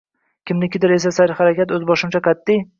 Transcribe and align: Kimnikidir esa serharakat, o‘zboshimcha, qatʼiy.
Kimnikidir 0.51 0.95
esa 0.95 1.13
serharakat, 1.19 1.77
o‘zboshimcha, 1.79 2.27
qatʼiy. 2.33 2.69